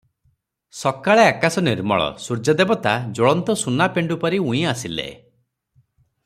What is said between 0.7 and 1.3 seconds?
ସକାଳେ